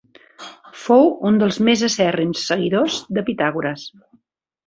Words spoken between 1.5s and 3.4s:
més acèrrims seguidors de